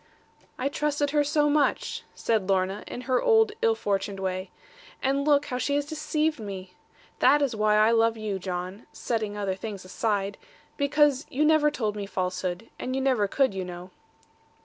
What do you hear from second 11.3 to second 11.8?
never